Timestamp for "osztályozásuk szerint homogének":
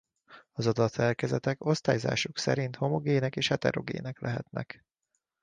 1.65-3.35